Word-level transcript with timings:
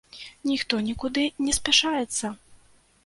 Ніхто 0.51 0.79
нікуды 0.87 1.27
не 1.49 1.53
спяшаецца. 1.59 2.25